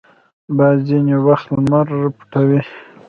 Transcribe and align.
باد 0.57 0.77
ځینې 0.87 1.15
وخت 1.27 1.47
لمر 1.55 1.87
پټوي 2.17 2.61